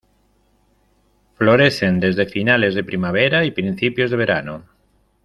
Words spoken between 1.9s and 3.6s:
desde finales de primavera y